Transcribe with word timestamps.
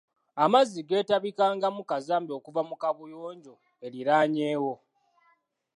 Amazzi 0.43 0.79
geetabikangamu 0.89 1.81
kazambi 1.89 2.31
okuva 2.37 2.61
mu 2.69 2.75
kaabuyonjo 2.81 3.53
eriraanyeewo. 3.85 4.73